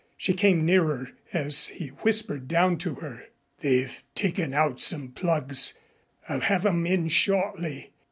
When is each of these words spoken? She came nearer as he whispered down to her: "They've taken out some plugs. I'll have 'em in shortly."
She 0.17 0.33
came 0.33 0.65
nearer 0.65 1.11
as 1.31 1.67
he 1.67 1.89
whispered 1.89 2.47
down 2.47 2.79
to 2.79 2.95
her: 2.95 3.25
"They've 3.59 4.01
taken 4.15 4.51
out 4.51 4.81
some 4.81 5.09
plugs. 5.09 5.75
I'll 6.27 6.39
have 6.39 6.65
'em 6.65 6.87
in 6.87 7.07
shortly." 7.07 7.91